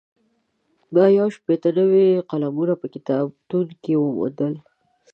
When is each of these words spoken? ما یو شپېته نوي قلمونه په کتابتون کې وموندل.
ما 0.93 1.03
یو 1.19 1.27
شپېته 1.37 1.69
نوي 1.77 2.07
قلمونه 2.29 2.73
په 2.81 2.87
کتابتون 2.93 3.67
کې 3.83 3.93
وموندل. 3.97 4.53